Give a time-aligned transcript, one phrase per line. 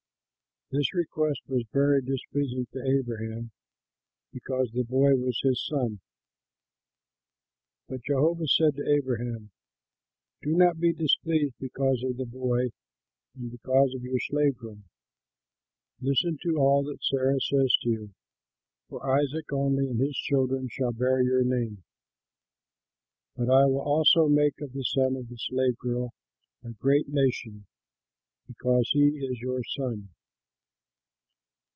[0.73, 3.51] This request was very displeasing to Abraham
[4.31, 5.99] because the boy was his son.
[7.89, 9.51] But Jehovah said to Abraham,
[10.41, 12.69] "Do not be displeased because of the boy
[13.35, 14.77] and because of your slave girl.
[15.99, 18.13] Listen to all that Sarah says to you,
[18.87, 21.83] for Isaac only and his children shall bear your name.
[23.35, 26.13] But I will also make of the son of the slave girl
[26.63, 27.65] a great nation,
[28.47, 30.11] because he is your son."